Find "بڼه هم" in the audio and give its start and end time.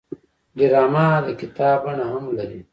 1.85-2.25